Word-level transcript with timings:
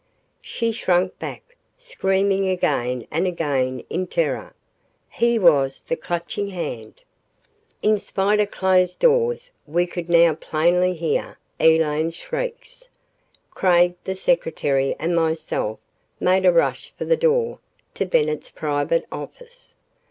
She 0.41 0.71
shrank 0.71 1.19
back, 1.19 1.55
screaming 1.77 2.49
again 2.49 3.05
and 3.11 3.27
again 3.27 3.83
in 3.87 4.07
terror. 4.07 4.55
He 5.11 5.37
WAS 5.37 5.83
the 5.83 5.95
Clutching 5.95 6.47
Hand!........ 6.49 7.01
In 7.83 7.99
spite 7.99 8.39
of 8.39 8.49
closed 8.49 8.99
doors, 8.99 9.51
we 9.67 9.85
could 9.85 10.09
now 10.09 10.33
plainly 10.33 10.95
hear 10.95 11.37
Elaine's 11.59 12.15
shrieks. 12.15 12.89
Craig, 13.51 13.93
the 14.03 14.15
secretary 14.15 14.95
and 14.97 15.15
myself 15.15 15.77
made 16.19 16.47
a 16.47 16.51
rush 16.51 16.91
for 16.97 17.05
the 17.05 17.15
door 17.15 17.59
to 17.93 18.07
Bennett's 18.07 18.49
private 18.49 19.05
office. 19.11 19.75